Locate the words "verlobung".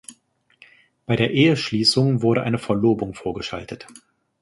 2.57-3.13